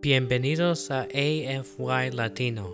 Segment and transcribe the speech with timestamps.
[0.00, 2.72] Bienvenidos a AFY Latino,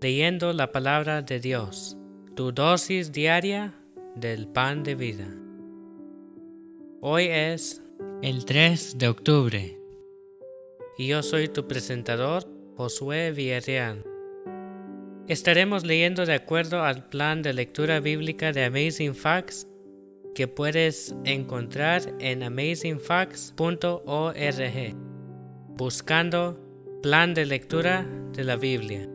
[0.00, 1.96] leyendo la palabra de Dios,
[2.36, 3.74] tu dosis diaria
[4.14, 5.26] del pan de vida.
[7.00, 7.82] Hoy es
[8.22, 9.80] el 3 de octubre
[10.96, 12.44] y yo soy tu presentador,
[12.76, 14.04] Josué Villarreal.
[15.26, 19.66] Estaremos leyendo de acuerdo al plan de lectura bíblica de Amazing Facts
[20.36, 25.07] que puedes encontrar en amazingfacts.org
[25.78, 26.58] buscando
[27.04, 29.08] plan de lectura de la Biblia.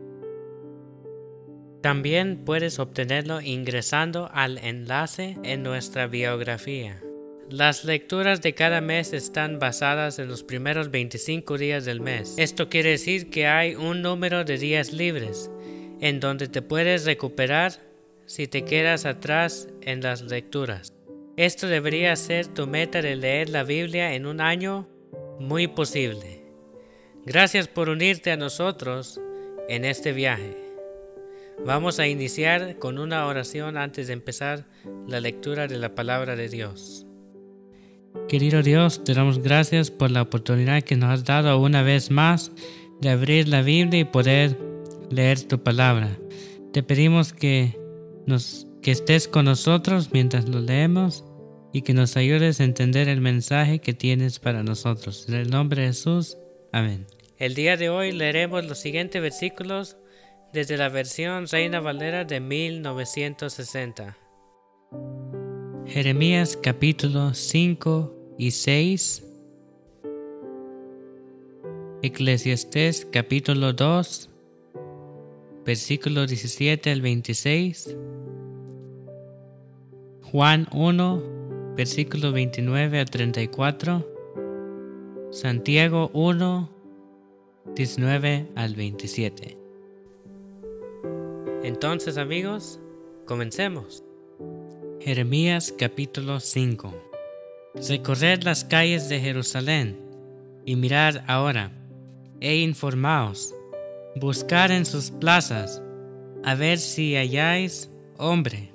[1.82, 7.02] También puedes obtenerlo ingresando al enlace en nuestra biografía.
[7.50, 12.34] Las lecturas de cada mes están basadas en los primeros 25 días del mes.
[12.38, 15.50] Esto quiere decir que hay un número de días libres
[16.00, 17.72] en donde te puedes recuperar
[18.24, 20.94] si te quedas atrás en las lecturas.
[21.36, 24.88] Esto debería ser tu meta de leer la Biblia en un año
[25.38, 26.43] muy posible.
[27.26, 29.18] Gracias por unirte a nosotros
[29.68, 30.58] en este viaje.
[31.64, 34.66] Vamos a iniciar con una oración antes de empezar
[35.08, 37.06] la lectura de la palabra de Dios.
[38.28, 42.52] Querido Dios, te damos gracias por la oportunidad que nos has dado una vez más
[43.00, 44.58] de abrir la Biblia y poder
[45.10, 46.10] leer tu palabra.
[46.72, 47.78] Te pedimos que,
[48.26, 51.24] nos, que estés con nosotros mientras lo leemos
[51.72, 55.26] y que nos ayudes a entender el mensaje que tienes para nosotros.
[55.28, 56.36] En el nombre de Jesús.
[56.72, 57.06] Amén.
[57.36, 59.96] El día de hoy leeremos los siguientes versículos
[60.52, 64.16] desde la versión Reina Valera de 1960.
[65.84, 69.24] Jeremías capítulo 5 y 6.
[72.02, 74.30] Eclesiastés capítulo 2,
[75.64, 77.96] versículo 17 al 26.
[80.22, 84.08] Juan 1, versículo 29 al 34.
[85.32, 86.74] Santiago 1,
[87.72, 89.58] 19 al 27.
[91.64, 92.78] Entonces amigos,
[93.24, 94.04] comencemos.
[95.00, 96.94] Jeremías capítulo 5.
[97.88, 99.98] Recorred las calles de Jerusalén
[100.64, 101.72] y mirad ahora,
[102.40, 103.54] e informaos,
[104.14, 105.82] buscar en sus plazas,
[106.44, 108.72] a ver si halláis hombre,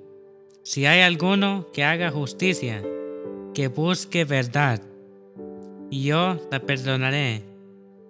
[0.63, 2.83] si hay alguno que haga justicia,
[3.53, 4.81] que busque verdad,
[5.89, 7.44] y yo la perdonaré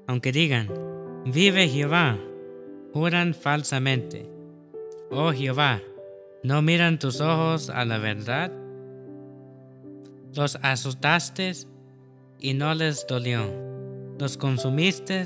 [0.09, 0.67] aunque digan,
[1.23, 2.17] vive Jehová,
[2.93, 4.27] juran falsamente.
[5.11, 5.83] Oh Jehová,
[6.41, 8.51] ¿no miran tus ojos a la verdad?
[10.33, 11.51] Los asustaste
[12.39, 13.53] y no les dolió.
[14.17, 15.25] Los consumiste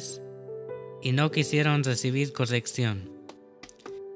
[1.01, 3.09] y no quisieron recibir corrección.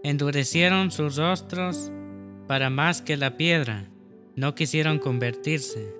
[0.04, 1.94] Endurecieron sus rostros
[2.46, 3.86] para más que la piedra,
[4.36, 5.96] no quisieron convertirse.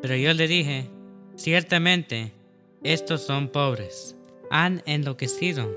[0.00, 0.88] Pero yo le dije,
[1.36, 2.39] ciertamente,
[2.82, 4.16] estos son pobres,
[4.50, 5.70] han enloquecido,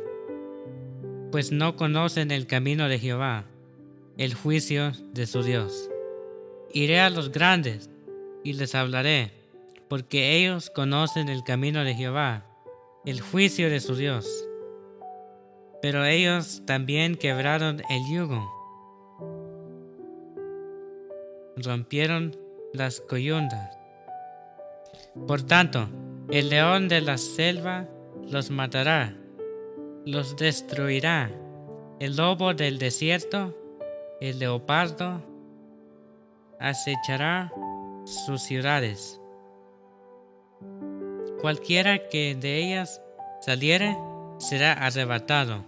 [1.34, 3.44] pues no conocen el camino de Jehová,
[4.18, 5.90] el juicio de su Dios.
[6.72, 7.90] Iré a los grandes
[8.44, 9.34] y les hablaré,
[9.90, 12.46] porque ellos conocen el camino de Jehová,
[13.06, 14.48] el juicio de su Dios.
[15.82, 18.50] Pero ellos también quebraron el yugo,
[21.58, 22.38] rompieron
[22.72, 23.78] las coyundas.
[25.28, 25.90] Por tanto,
[26.30, 27.88] el león de la selva
[28.30, 29.16] los matará,
[30.06, 31.32] los destruirá.
[32.00, 33.56] El lobo del desierto,
[34.20, 35.22] el leopardo,
[36.60, 37.52] acechará
[38.06, 39.20] sus ciudades.
[41.42, 43.02] Cualquiera que de ellas
[43.42, 43.98] saliere
[44.38, 45.66] será arrebatado,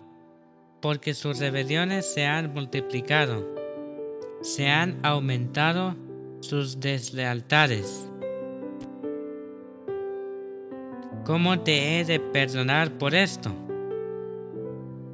[0.82, 3.46] porque sus rebeliones se han multiplicado,
[4.42, 5.96] se han aumentado
[6.40, 8.10] sus deslealtades.
[11.26, 13.52] ¿Cómo te he de perdonar por esto?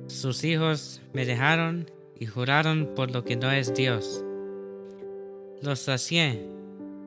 [0.08, 1.90] Sus hijos me dejaron
[2.20, 4.22] y juraron por lo que no es Dios.
[5.62, 6.46] Los sacié,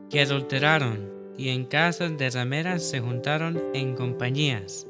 [0.08, 4.86] que adulteraron, y en casas de rameras se juntaron en compañías.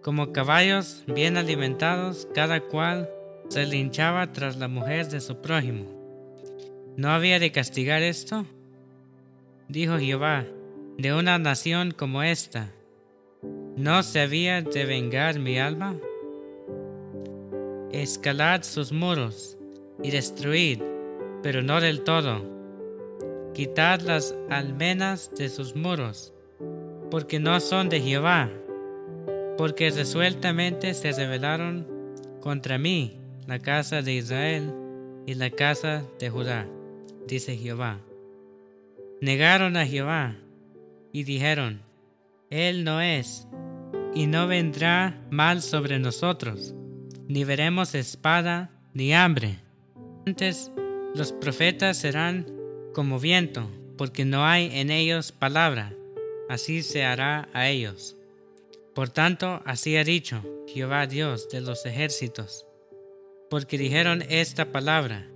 [0.00, 3.10] Como caballos bien alimentados, cada cual
[3.50, 5.84] se linchaba tras la mujer de su prójimo.
[6.96, 8.46] ¿No había de castigar esto?
[9.68, 10.46] Dijo Jehová,
[10.96, 12.72] de una nación como esta
[13.76, 15.96] ¿No se había de vengar mi alma?
[17.90, 19.56] Escalad sus muros
[20.02, 20.78] y destruid,
[21.42, 22.44] pero no del todo.
[23.54, 26.34] Quitad las almenas de sus muros,
[27.10, 28.50] porque no son de Jehová,
[29.56, 31.86] porque resueltamente se rebelaron
[32.40, 34.74] contra mí la casa de Israel
[35.26, 36.66] y la casa de Judá,
[37.26, 38.00] dice Jehová.
[39.22, 40.36] Negaron a Jehová
[41.10, 41.80] y dijeron,
[42.52, 43.48] Él no es,
[44.14, 46.74] y no vendrá mal sobre nosotros,
[47.26, 49.60] ni veremos espada ni hambre.
[50.26, 50.70] Antes
[51.14, 52.46] los profetas serán
[52.92, 55.94] como viento, porque no hay en ellos palabra,
[56.50, 58.18] así se hará a ellos.
[58.94, 62.66] Por tanto, así ha dicho Jehová Dios de los ejércitos,
[63.48, 65.26] porque dijeron esta palabra,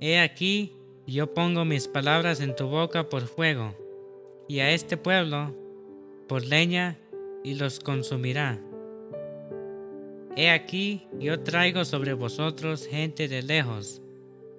[0.00, 0.72] He aquí,
[1.06, 3.76] yo pongo mis palabras en tu boca por fuego,
[4.48, 5.62] y a este pueblo
[6.28, 6.98] por leña,
[7.44, 8.58] y los consumirá.
[10.34, 14.02] He aquí, yo traigo sobre vosotros gente de lejos,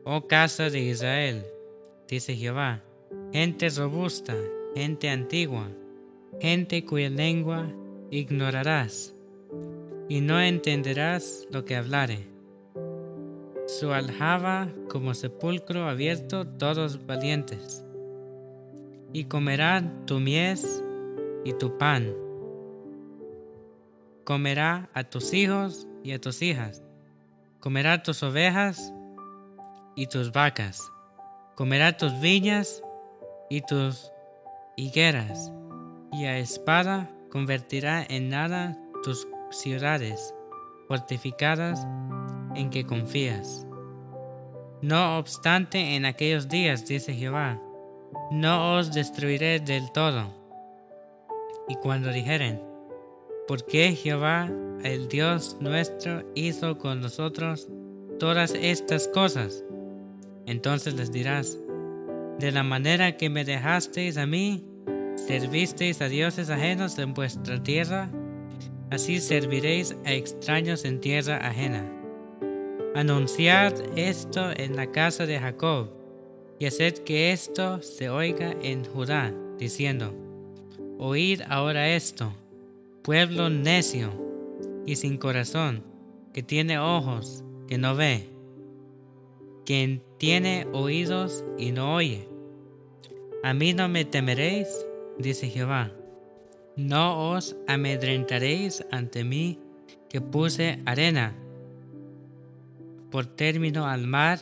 [0.06, 1.44] oh casa de Israel,
[2.08, 2.82] dice Jehová,
[3.34, 4.36] gente robusta,
[4.76, 5.68] gente antigua,
[6.40, 7.68] gente cuya lengua
[8.12, 9.14] ignorarás,
[10.08, 12.28] y no entenderás lo que hablare.
[13.68, 17.84] Su aljaba como sepulcro abierto todos valientes,
[19.12, 20.85] y comerán tu mies
[21.46, 22.14] y tu pan.
[24.26, 26.84] Comerá a tus hijos y a tus hijas,
[27.62, 28.92] comerá tus ovejas
[29.96, 30.92] y tus vacas,
[31.56, 32.82] comerá tus viñas
[33.50, 34.12] y tus
[34.76, 35.54] higueras,
[36.12, 40.34] y a espada convertirá en nada tus ciudades
[40.88, 41.86] fortificadas
[42.56, 43.66] en que confías.
[44.82, 47.62] No obstante, en aquellos días, dice Jehová,
[48.32, 50.45] no os destruiré del todo.
[51.68, 52.62] Y cuando dijeren,
[53.48, 54.52] ¿por qué Jehová,
[54.84, 57.68] el Dios nuestro, hizo con nosotros
[58.20, 59.64] todas estas cosas?
[60.46, 61.58] Entonces les dirás,
[62.40, 64.64] de la manera que me dejasteis a mí,
[65.16, 68.10] ¿Servisteis a dioses ajenos en vuestra tierra?
[68.92, 71.84] Así serviréis a extraños en tierra ajena.
[72.94, 75.90] Anunciad esto en la casa de Jacob,
[76.60, 80.14] y haced que esto se oiga en Judá, diciendo,
[80.98, 82.34] Oíd ahora esto,
[83.04, 84.12] pueblo necio
[84.86, 85.84] y sin corazón,
[86.34, 88.30] que tiene ojos, que no ve,
[89.66, 92.30] quien tiene oídos y no oye.
[93.44, 94.68] A mí no me temeréis,
[95.18, 95.92] dice Jehová,
[96.78, 99.60] no os amedrentaréis ante mí
[100.10, 101.36] que puse arena
[103.12, 104.40] por término al mar,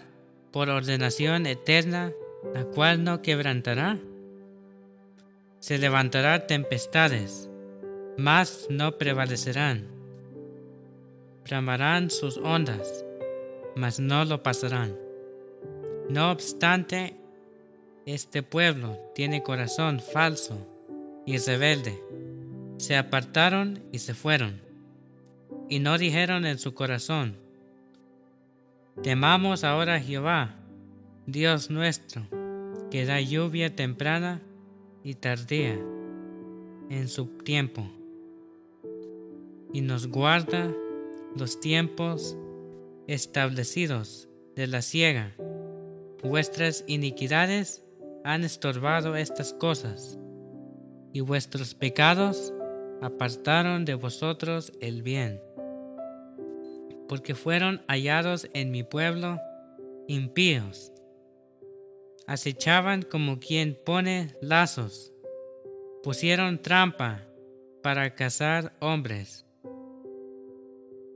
[0.51, 2.11] por ordenación eterna,
[2.53, 3.99] la cual no quebrantará.
[5.63, 7.49] Se levantará tempestades,
[8.17, 9.87] mas no prevalecerán.
[11.45, 13.05] Bramarán sus ondas,
[13.73, 14.93] mas no lo pasarán.
[16.09, 17.15] No obstante,
[18.05, 20.57] este pueblo tiene corazón falso
[21.25, 21.97] y rebelde.
[22.77, 24.59] Se apartaron y se fueron,
[25.69, 27.37] y no dijeron en su corazón,
[29.01, 30.55] Temamos ahora a Jehová,
[31.25, 32.27] Dios nuestro,
[32.91, 34.41] que da lluvia temprana
[35.03, 35.77] y tardía
[36.89, 37.83] en su tiempo,
[39.73, 40.73] y nos guarda
[41.35, 42.37] los tiempos
[43.07, 45.35] establecidos de la ciega.
[46.21, 47.83] Vuestras iniquidades
[48.23, 50.17] han estorbado estas cosas,
[51.11, 52.53] y vuestros pecados
[53.01, 55.41] apartaron de vosotros el bien,
[57.09, 59.37] porque fueron hallados en mi pueblo
[60.07, 60.92] impíos.
[62.27, 65.13] Acechaban como quien pone lazos,
[66.03, 67.27] pusieron trampa
[67.81, 69.45] para cazar hombres,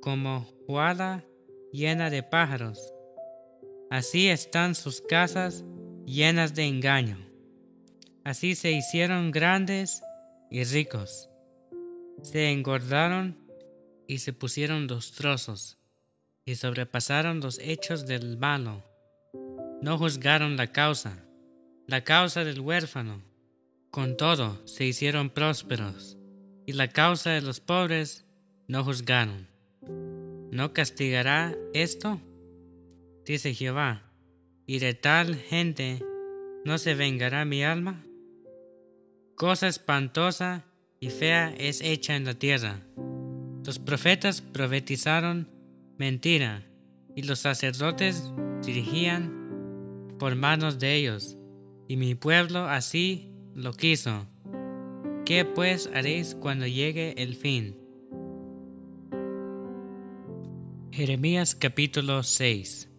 [0.01, 1.25] como juada
[1.71, 2.93] llena de pájaros.
[3.89, 5.63] Así están sus casas
[6.05, 7.17] llenas de engaño.
[8.25, 10.01] Así se hicieron grandes
[10.51, 11.29] y ricos.
[12.21, 13.37] Se engordaron
[14.07, 15.77] y se pusieron los trozos
[16.45, 18.83] y sobrepasaron los hechos del malo.
[19.79, 21.23] No juzgaron la causa,
[21.85, 23.21] la causa del huérfano.
[23.91, 26.17] Con todo se hicieron prósperos
[26.65, 28.25] y la causa de los pobres
[28.67, 29.47] no juzgaron.
[30.51, 32.19] ¿No castigará esto?
[33.23, 34.03] Dice Jehová
[34.65, 36.03] y de tal gente
[36.65, 38.03] no se vengará mi alma?
[39.35, 40.65] Cosa espantosa
[40.99, 42.81] y fea es hecha en la tierra.
[43.63, 45.49] Los profetas profetizaron
[45.97, 46.63] mentira
[47.15, 48.31] y los sacerdotes
[48.65, 49.36] dirigían
[50.17, 51.37] por manos de ellos,
[51.87, 54.27] y mi pueblo así lo quiso.
[55.25, 57.75] ¿Qué pues haréis cuando llegue el fin?
[60.91, 62.89] Jeremías capítulo 6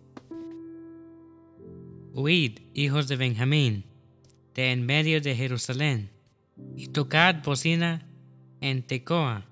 [2.12, 3.84] Huid, hijos de Benjamín,
[4.54, 6.10] de en medio de Jerusalén,
[6.76, 8.06] y tocad bocina
[8.60, 9.46] en Tecoa,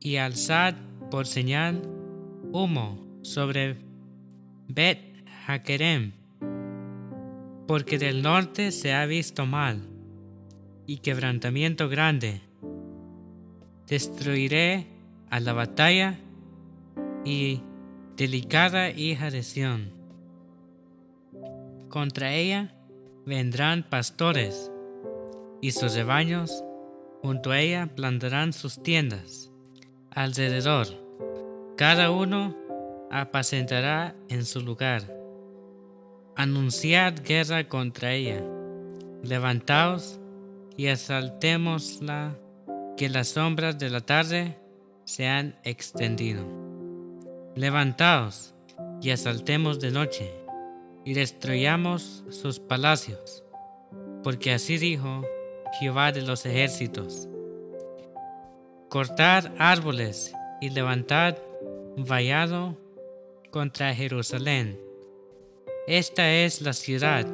[0.00, 0.74] y alzad
[1.10, 1.82] por señal
[2.52, 3.76] humo sobre
[4.68, 4.98] Bet
[5.46, 6.12] Hakerem,
[7.66, 9.88] porque del norte se ha visto mal,
[10.86, 12.42] y quebrantamiento grande.
[13.86, 14.86] destruiré
[15.30, 16.18] a la batalla
[17.24, 17.60] y
[18.16, 19.92] delicada hija de Sión.
[21.88, 22.74] Contra ella
[23.26, 24.70] vendrán pastores
[25.60, 26.64] y sus rebaños
[27.22, 29.50] junto a ella plantarán sus tiendas
[30.10, 30.86] alrededor.
[31.76, 32.56] Cada uno
[33.10, 35.23] apacentará en su lugar.
[36.36, 38.42] Anunciad guerra contra ella.
[39.22, 40.18] Levantaos
[40.76, 42.36] y asaltémosla,
[42.96, 44.58] que las sombras de la tarde
[45.04, 46.44] se han extendido.
[47.54, 48.52] Levantaos
[49.00, 50.32] y asaltemos de noche
[51.04, 53.44] y destruyamos sus palacios,
[54.24, 55.22] porque así dijo
[55.78, 57.28] Jehová de los ejércitos.
[58.88, 61.36] Cortad árboles y levantad
[61.96, 62.76] vallado
[63.50, 64.83] contra Jerusalén.
[65.86, 67.26] Esta es la ciudad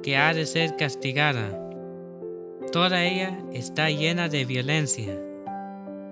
[0.00, 1.60] que ha de ser castigada.
[2.70, 5.18] Toda ella está llena de violencia,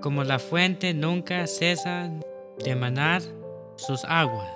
[0.00, 2.10] como la fuente nunca cesa
[2.64, 3.22] de manar
[3.76, 4.50] sus aguas.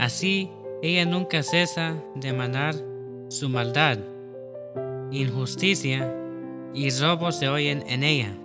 [0.00, 0.50] Así
[0.82, 2.74] ella nunca cesa de manar
[3.28, 3.98] su maldad.
[5.12, 6.12] Injusticia
[6.74, 8.36] y robo se oyen en ella.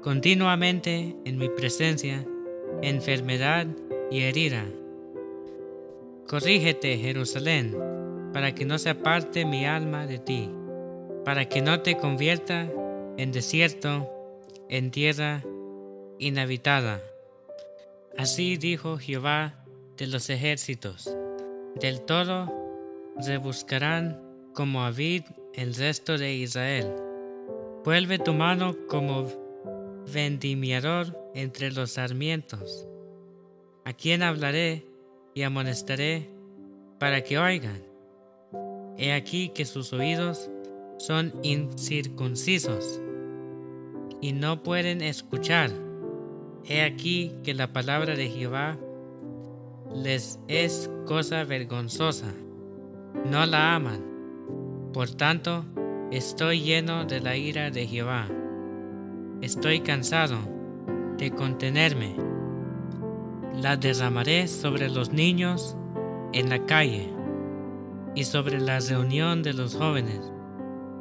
[0.00, 2.24] Continuamente en mi presencia,
[2.82, 3.66] enfermedad
[4.12, 4.64] y herida.
[6.28, 7.74] Corrígete, Jerusalén,
[8.34, 10.50] para que no se aparte mi alma de ti,
[11.24, 12.70] para que no te convierta
[13.16, 14.06] en desierto,
[14.68, 15.42] en tierra
[16.18, 17.00] inhabitada.
[18.18, 19.64] Así dijo Jehová
[19.96, 21.10] de los ejércitos.
[21.76, 22.52] Del todo
[23.16, 24.20] rebuscarán
[24.52, 26.92] como a el resto de Israel.
[27.84, 29.26] Vuelve tu mano como
[30.12, 32.86] vendimiador entre los sarmientos.
[33.86, 34.87] ¿A quién hablaré
[35.38, 36.28] y amonestaré
[36.98, 37.80] para que oigan?
[38.96, 40.50] He aquí que sus oídos
[40.98, 43.00] son incircuncisos
[44.20, 45.70] y no pueden escuchar.
[46.64, 48.76] He aquí que la palabra de Jehová
[49.94, 52.34] les es cosa vergonzosa.
[53.24, 54.02] No la aman.
[54.92, 55.64] Por tanto,
[56.10, 58.26] estoy lleno de la ira de Jehová.
[59.40, 60.38] Estoy cansado
[61.16, 62.27] de contenerme.
[63.60, 65.76] La derramaré sobre los niños
[66.32, 67.12] en la calle
[68.14, 70.20] y sobre la reunión de los jóvenes.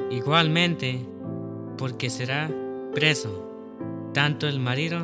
[0.10, 1.08] Igualmente,
[1.78, 2.50] porque será
[2.96, 3.48] preso
[4.12, 5.00] tanto el marido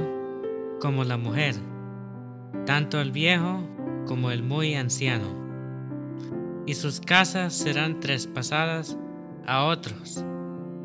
[0.82, 1.54] como la mujer,
[2.66, 3.60] tanto el viejo
[4.08, 5.28] como el muy anciano,
[6.66, 8.98] y sus casas serán traspasadas
[9.46, 10.26] a otros,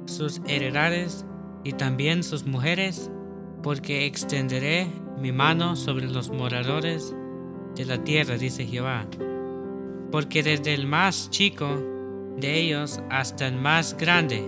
[0.04, 1.24] sus heredades
[1.64, 3.10] y también sus mujeres,
[3.62, 4.86] porque extenderé
[5.20, 7.14] mi mano sobre los moradores
[7.74, 9.06] de la tierra, dice Jehová.
[10.10, 11.68] Porque desde el más chico
[12.36, 14.44] de ellos hasta el más grande,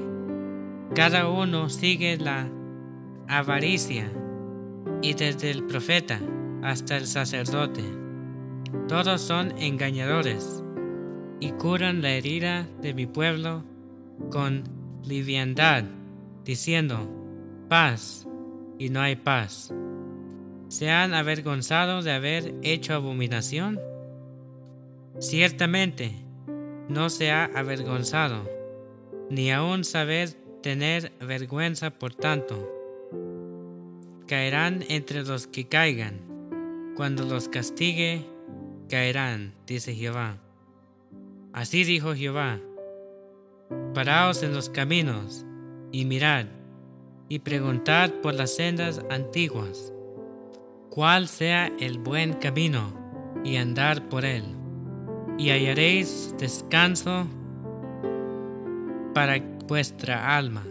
[0.95, 2.49] cada uno sigue la
[3.29, 4.11] avaricia,
[5.03, 6.21] y desde el profeta
[6.63, 7.83] hasta el sacerdote,
[8.89, 10.63] todos son engañadores
[11.41, 13.65] y curan la herida de mi pueblo
[14.31, 14.65] con
[15.05, 15.85] liviandad,
[16.45, 17.09] diciendo,
[17.69, 18.27] paz,
[18.79, 19.73] y no hay paz.
[20.71, 23.81] ¿Se han avergonzado de haber hecho abominación?
[25.19, 26.13] Ciertamente,
[26.89, 28.49] no se ha avergonzado,
[29.31, 30.31] ni aun saber
[30.63, 32.71] tener vergüenza por tanto.
[34.29, 36.21] Caerán entre los que caigan,
[36.95, 38.25] cuando los castigue
[38.89, 40.39] caerán, dice Jehová.
[41.53, 42.61] Así dijo Jehová,
[43.93, 45.45] paraos en los caminos
[45.91, 46.47] y mirad,
[47.29, 49.93] y preguntad por las sendas antiguas,
[50.91, 53.01] cuál sea el buen camino,
[53.45, 54.45] y andar por él,
[55.39, 57.27] y hallaréis descanso
[59.15, 60.67] para vuestra alma.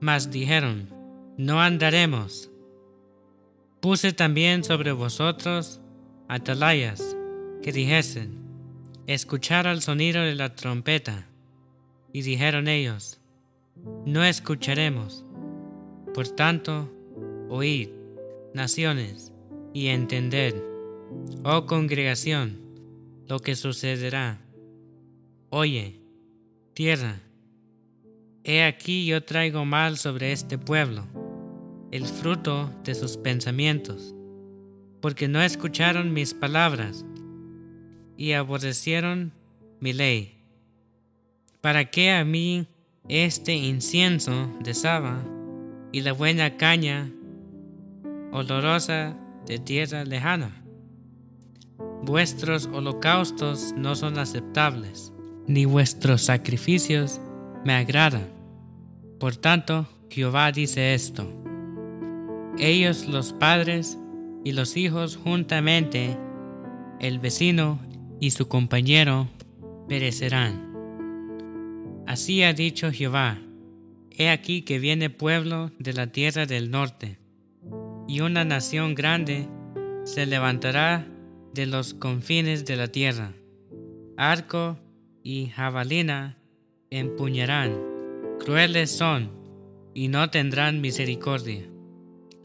[0.00, 0.88] Mas dijeron,
[1.36, 2.50] no andaremos.
[3.80, 5.80] Puse también sobre vosotros
[6.28, 7.16] atalayas
[7.62, 8.38] que dijesen,
[9.06, 11.26] escuchar al sonido de la trompeta.
[12.12, 13.20] Y dijeron ellos,
[14.04, 15.24] no escucharemos.
[16.14, 16.90] Por tanto,
[17.48, 17.88] oíd,
[18.54, 19.32] naciones,
[19.72, 20.54] y entended,
[21.44, 22.60] oh congregación,
[23.28, 24.40] lo que sucederá.
[25.48, 26.00] Oye,
[26.74, 27.20] tierra,
[28.44, 31.04] he aquí yo traigo mal sobre este pueblo,
[31.90, 34.14] el fruto de sus pensamientos
[35.00, 37.04] porque no escucharon mis palabras
[38.16, 39.32] y aborrecieron
[39.80, 40.34] mi ley.
[41.60, 42.66] ¿Para qué a mí
[43.08, 45.24] este incienso de saba
[45.92, 47.10] y la buena caña
[48.32, 50.62] olorosa de tierra lejana?
[52.02, 55.12] Vuestros holocaustos no son aceptables,
[55.46, 57.20] ni vuestros sacrificios
[57.64, 58.28] me agradan.
[59.18, 61.30] Por tanto, Jehová dice esto.
[62.58, 63.98] Ellos los padres
[64.44, 66.16] y los hijos juntamente,
[67.00, 67.78] el vecino
[68.18, 69.28] y su compañero,
[69.88, 70.70] perecerán.
[72.06, 73.38] Así ha dicho Jehová,
[74.10, 77.19] he aquí que viene pueblo de la tierra del norte,
[78.10, 79.46] y una nación grande
[80.02, 81.06] se levantará
[81.54, 83.34] de los confines de la tierra.
[84.16, 84.80] Arco
[85.22, 86.36] y jabalina
[86.90, 87.80] empuñarán,
[88.40, 89.30] crueles son,
[89.94, 91.70] y no tendrán misericordia.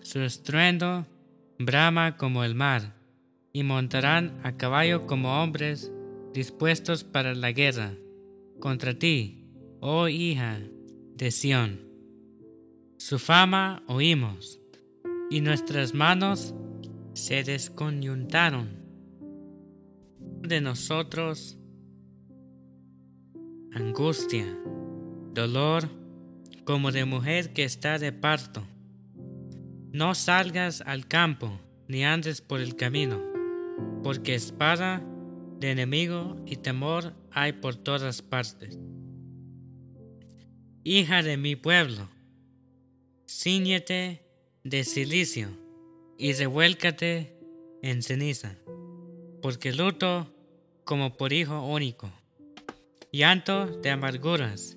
[0.02, 1.08] Su estruendo
[1.58, 2.94] brama como el mar,
[3.52, 5.92] y montarán a caballo como hombres
[6.32, 7.96] dispuestos para la guerra,
[8.60, 9.48] contra ti,
[9.80, 10.60] oh hija
[11.16, 11.80] de Sión.
[12.98, 14.60] Su fama oímos,
[15.29, 16.53] y nuestras manos
[17.13, 18.84] se desconyuntaron.
[20.41, 21.58] De nosotros
[23.74, 24.58] angustia,
[25.34, 25.89] dolor,
[26.63, 28.63] como de mujer que está de parto.
[29.91, 33.22] No salgas al campo, ni andes por el camino,
[34.03, 35.03] porque espada
[35.60, 38.79] de enemigo y temor hay por todas partes.
[40.84, 42.10] Hija de mi pueblo,
[43.27, 44.25] ciñete
[44.66, 45.50] de silicio
[46.18, 47.38] y revuélcate
[47.84, 48.56] en ceniza,
[49.42, 50.28] porque luto
[50.84, 52.12] como por hijo único,
[53.12, 54.76] llanto de amarguras,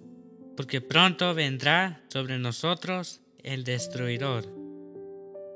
[0.59, 4.45] porque pronto vendrá sobre nosotros el destruidor.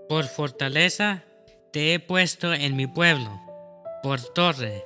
[0.09, 1.25] Por fortaleza
[1.71, 3.39] te he puesto en mi pueblo,
[4.03, 4.83] por torre.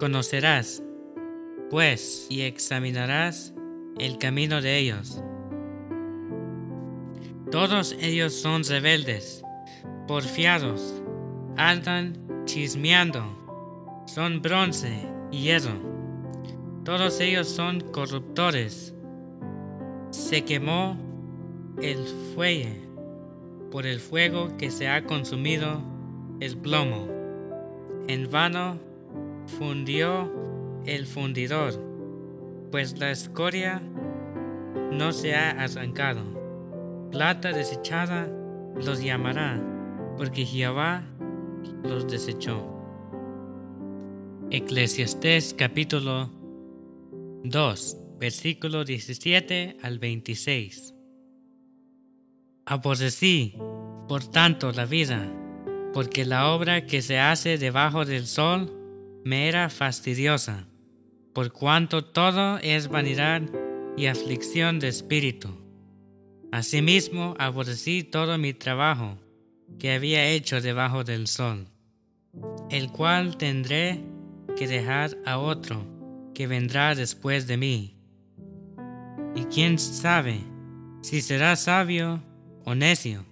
[0.00, 0.82] Conocerás,
[1.70, 3.54] pues, y examinarás
[4.00, 5.22] el camino de ellos.
[7.50, 9.42] Todos ellos son rebeldes,
[10.06, 11.02] porfiados,
[11.56, 13.24] andan chismeando,
[14.06, 15.72] son bronce y hierro.
[16.84, 18.94] Todos ellos son corruptores.
[20.10, 20.96] Se quemó
[21.82, 21.98] el
[22.36, 22.80] fuelle
[23.72, 25.82] por el fuego que se ha consumido
[26.38, 27.08] el plomo.
[28.06, 28.78] En vano
[29.58, 30.32] fundió
[30.86, 31.74] el fundidor,
[32.70, 33.82] pues la escoria
[34.92, 36.39] no se ha arrancado.
[37.10, 38.28] Plata desechada
[38.76, 39.60] los llamará,
[40.16, 41.02] porque Jehová
[41.82, 42.64] los desechó.
[44.50, 46.30] Eclesiastés capítulo
[47.42, 50.94] 2, versículo 17 al 26.
[52.66, 53.56] Aborrecí,
[54.06, 55.28] por tanto, la vida,
[55.92, 58.72] porque la obra que se hace debajo del sol
[59.24, 60.68] me era fastidiosa,
[61.32, 63.42] por cuanto todo es vanidad
[63.96, 65.59] y aflicción de espíritu.
[66.52, 69.16] Asimismo, aborrecí todo mi trabajo
[69.78, 71.66] que había hecho debajo del sol,
[72.70, 74.00] el cual tendré
[74.56, 75.86] que dejar a otro
[76.34, 77.96] que vendrá después de mí.
[79.36, 80.40] Y quién sabe
[81.02, 82.22] si será sabio
[82.64, 83.24] o necio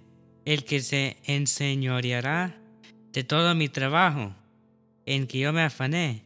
[0.45, 2.57] el que se enseñoreará
[3.11, 4.33] de todo mi trabajo
[5.05, 6.23] en que yo me afané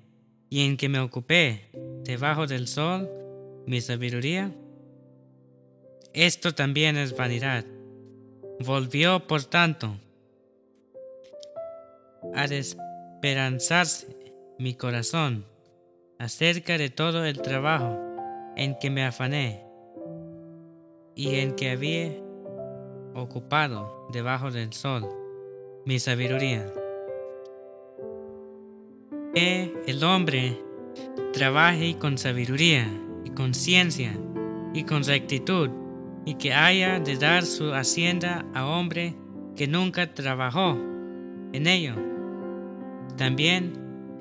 [0.49, 1.69] y en que me ocupé
[2.03, 3.09] debajo del sol
[3.65, 4.53] mi sabiduría?
[6.13, 7.65] Esto también es vanidad.
[8.59, 9.97] Volvió, por tanto,
[12.35, 14.15] a desesperanzarse
[14.59, 15.45] mi corazón
[16.19, 17.99] acerca de todo el trabajo
[18.55, 19.65] en que me afané
[21.15, 22.11] y en que había
[23.15, 25.09] ocupado debajo del sol
[25.85, 26.71] mi sabiduría
[29.33, 30.59] que el hombre
[31.33, 32.87] trabaje con sabiduría
[33.25, 34.13] y con ciencia
[34.73, 35.82] y con rectitud
[36.25, 39.15] y que haya de dar su hacienda a hombre
[39.55, 40.77] que nunca trabajó
[41.53, 41.95] en ello.
[43.17, 43.73] También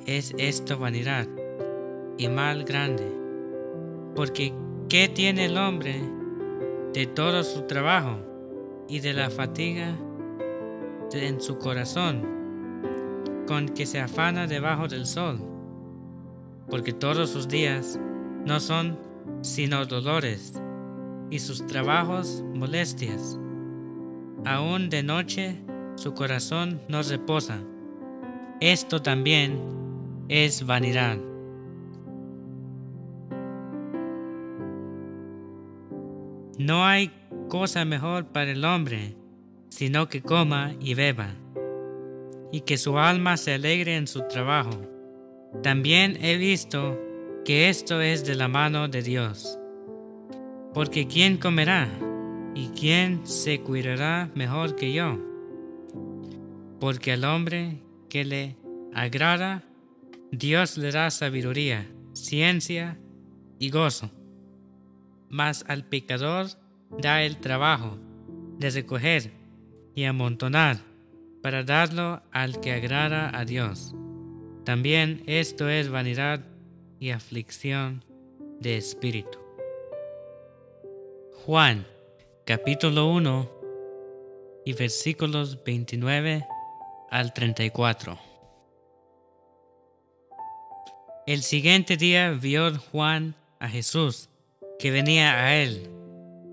[0.06, 1.26] es esto vanidad
[2.18, 3.10] y mal grande,
[4.14, 4.52] porque
[4.88, 6.02] ¿qué tiene el hombre
[6.92, 8.18] de todo su trabajo
[8.88, 9.96] y de la fatiga
[11.12, 12.32] en su corazón?
[13.46, 15.38] con que se afana debajo del sol,
[16.70, 17.98] porque todos sus días
[18.46, 18.98] no son
[19.42, 20.61] sino dolores
[21.32, 23.40] y sus trabajos molestias.
[24.44, 25.56] Aún de noche
[25.96, 27.58] su corazón no reposa.
[28.60, 29.58] Esto también
[30.28, 31.16] es vanidad.
[36.58, 37.10] No hay
[37.48, 39.16] cosa mejor para el hombre
[39.70, 41.30] sino que coma y beba
[42.52, 44.86] y que su alma se alegre en su trabajo.
[45.62, 47.00] También he visto
[47.46, 49.58] que esto es de la mano de Dios.
[50.74, 51.86] Porque ¿quién comerá?
[52.54, 55.18] ¿Y quién se cuidará mejor que yo?
[56.80, 58.56] Porque al hombre que le
[58.94, 59.64] agrada,
[60.30, 62.98] Dios le da sabiduría, ciencia
[63.58, 64.10] y gozo.
[65.28, 66.46] Mas al pecador
[66.98, 67.98] da el trabajo
[68.58, 69.30] de recoger
[69.94, 70.78] y amontonar
[71.42, 73.94] para darlo al que agrada a Dios.
[74.64, 76.40] También esto es vanidad
[76.98, 78.04] y aflicción
[78.60, 79.41] de espíritu.
[81.44, 81.88] Juan
[82.46, 83.50] capítulo 1
[84.64, 86.46] y versículos 29
[87.10, 88.16] al 34.
[91.26, 94.28] El siguiente día vio Juan a Jesús
[94.78, 95.90] que venía a él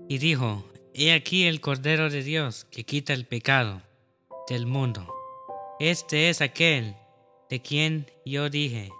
[0.08, 3.82] y dijo, He aquí el Cordero de Dios que quita el pecado
[4.48, 5.06] del mundo.
[5.78, 6.96] Este es aquel
[7.48, 8.90] de quien yo dije,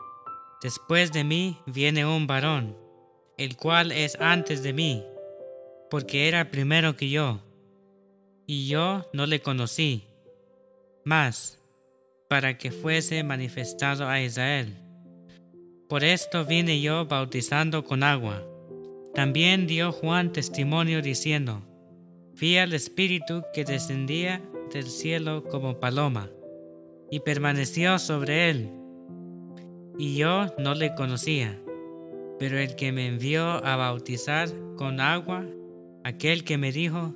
[0.63, 2.77] después de mí viene un varón,
[3.37, 5.05] el cual es antes de mí,
[5.91, 7.41] porque era primero que yo,
[8.47, 10.05] y yo no le conocí,
[11.05, 11.61] mas
[12.29, 14.77] para que fuese manifestado a Israel.
[15.89, 18.47] Por esto vine yo bautizando con agua.
[19.15, 21.63] También dio Juan testimonio diciendo,
[22.35, 24.41] Vi al Espíritu que descendía
[24.73, 26.31] del cielo como paloma,
[27.11, 28.71] y permaneció sobre él.
[29.99, 31.61] Y yo no le conocía,
[32.39, 35.45] pero el que me envió a bautizar con agua,
[36.05, 37.15] aquel que me dijo,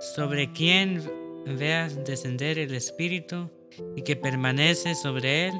[0.00, 1.02] sobre quien
[1.46, 3.50] veas descender el Espíritu
[3.96, 5.54] y que permanece sobre él,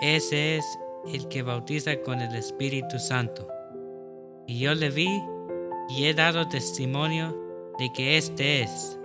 [0.00, 0.64] ese es
[1.12, 3.48] el que bautiza con el Espíritu Santo.
[4.46, 5.22] Y yo le vi
[5.88, 7.36] y he dado testimonio
[7.78, 8.98] de que este es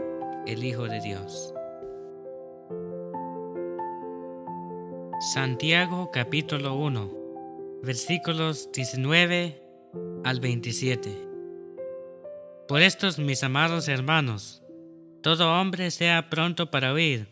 [0.45, 1.53] el Hijo de Dios.
[5.33, 7.17] Santiago capítulo 1
[7.81, 9.61] versículos 19
[10.23, 11.26] al 27
[12.67, 14.61] Por estos mis amados hermanos,
[15.21, 17.27] todo hombre sea pronto para oír,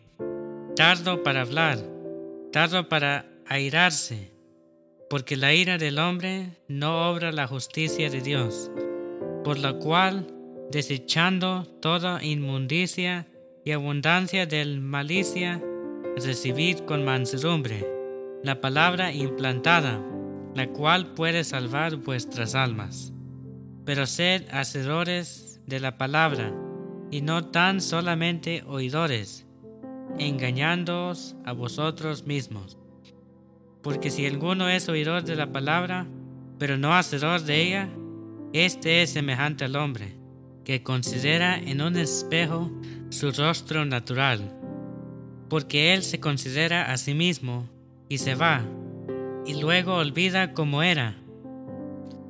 [0.74, 1.78] tardo para hablar,
[2.52, 4.36] tardo para airarse
[5.08, 8.70] porque la ira del hombre no obra la justicia de Dios,
[9.44, 10.26] por la cual,
[10.70, 13.26] desechando toda inmundicia
[13.64, 15.62] y abundancia del malicia,
[16.16, 17.86] recibid con mansedumbre
[18.42, 20.00] la palabra implantada,
[20.54, 23.12] la cual puede salvar vuestras almas.
[23.86, 26.52] Pero sed hacedores de la palabra,
[27.10, 29.46] y no tan solamente oidores,
[30.18, 32.78] engañándoos a vosotros mismos.
[33.82, 36.06] Porque si alguno es oidor de la palabra,
[36.58, 37.88] pero no hacedor de ella,
[38.52, 40.16] este es semejante al hombre,
[40.64, 42.72] que considera en un espejo
[43.10, 44.52] su rostro natural,
[45.48, 47.68] porque él se considera a sí mismo
[48.08, 48.62] y se va,
[49.46, 51.16] y luego olvida cómo era.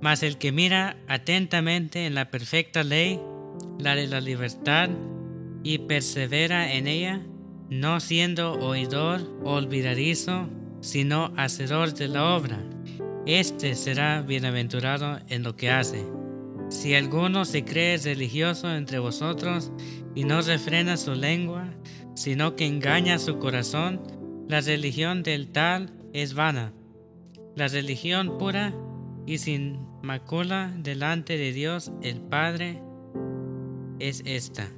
[0.00, 3.20] Mas el que mira atentamente en la perfecta ley,
[3.78, 4.90] la de la libertad,
[5.62, 7.22] y persevera en ella,
[7.70, 10.48] no siendo oidor olvidadizo,
[10.80, 12.62] sino hacedor de la obra.
[13.26, 16.06] Este será bienaventurado en lo que hace.
[16.68, 19.72] Si alguno se cree religioso entre vosotros
[20.14, 21.68] y no refrena su lengua,
[22.14, 24.00] sino que engaña su corazón,
[24.48, 26.72] la religión del tal es vana.
[27.56, 28.72] La religión pura
[29.26, 32.80] y sin macula delante de Dios el Padre
[33.98, 34.68] es esta.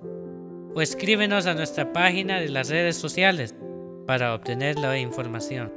[0.75, 3.55] O escríbenos a nuestra página de las redes sociales
[4.07, 5.73] para obtener la información.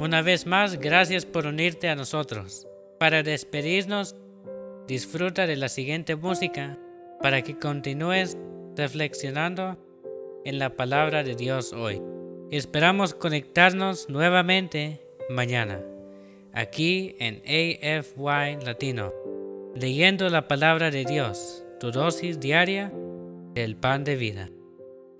[0.00, 2.68] Una vez más, gracias por unirte a nosotros.
[3.00, 4.16] Para despedirnos,
[4.86, 6.78] disfruta de la siguiente música
[7.20, 8.36] para que continúes
[8.76, 9.76] reflexionando
[10.44, 12.00] en la palabra de Dios hoy.
[12.50, 15.82] Esperamos conectarnos nuevamente mañana,
[16.58, 19.12] aquí en AFY Latino,
[19.76, 22.92] leyendo la palabra de Dios, tu dosis diaria
[23.54, 24.50] del pan de vida.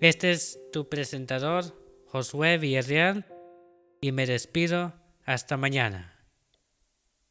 [0.01, 1.63] Este es tu presentador,
[2.07, 3.25] Josué Villarreal,
[4.01, 6.13] y me despido hasta mañana.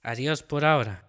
[0.04, 1.07] Adiós por ahora.